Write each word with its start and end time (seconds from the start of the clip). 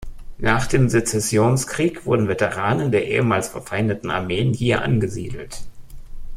Nach 0.39 0.65
dem 0.65 0.89
Sezessionskrieg 0.89 2.07
wurden 2.07 2.27
Veteranen 2.27 2.91
der 2.91 3.05
ehemals 3.07 3.49
verfeindeten 3.49 4.09
Armeen 4.09 4.51
hier 4.51 4.81
angesiedelt. 4.81 5.59